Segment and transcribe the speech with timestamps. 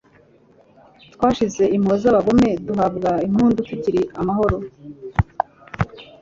[1.13, 4.57] Twashize impuhwe z'abagome duhabwa impundu tukiri amahoro,